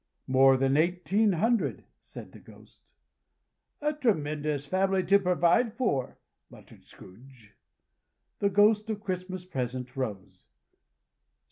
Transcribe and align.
"More 0.25 0.57
than 0.57 0.77
eighteen 0.77 1.33
hundred," 1.33 1.83
said 2.01 2.31
the 2.31 2.39
Ghost. 2.39 2.87
"A 3.81 3.93
tremendous 3.93 4.65
family 4.65 5.03
to 5.03 5.19
provide 5.19 5.75
for," 5.75 6.17
muttered 6.49 6.85
Scrooge. 6.85 7.53
The 8.39 8.49
Ghost 8.49 8.89
of 8.89 8.99
Christmas 9.03 9.45
Present 9.45 9.95
rose. 9.95 10.39